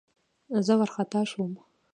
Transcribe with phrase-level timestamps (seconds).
[0.65, 1.51] زه وارخطا شوم.